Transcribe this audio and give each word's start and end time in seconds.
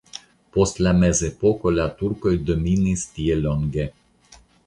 Post 0.55 0.79
la 0.85 0.93
mezepoko 1.01 1.73
la 1.75 1.85
turkoj 2.01 2.33
dominis 2.49 3.05
tie 3.19 3.39
longe. 3.45 3.87